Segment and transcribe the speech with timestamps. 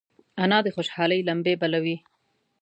[0.43, 1.97] انا د خوشحالۍ لمبې بلوي